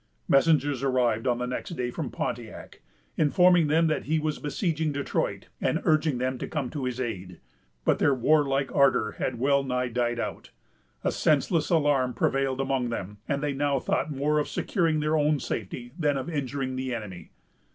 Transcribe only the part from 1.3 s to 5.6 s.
the next day from Pontiac, informing them that he was besieging Detroit,